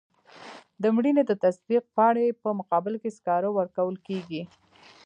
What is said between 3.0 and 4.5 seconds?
کې سکاره ورکول کیږي.